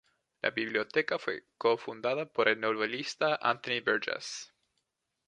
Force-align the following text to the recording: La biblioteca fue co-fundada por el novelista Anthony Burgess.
La 0.41 0.49
biblioteca 0.49 1.19
fue 1.19 1.45
co-fundada 1.59 2.25
por 2.25 2.47
el 2.47 2.59
novelista 2.59 3.35
Anthony 3.39 3.81
Burgess. 3.85 4.51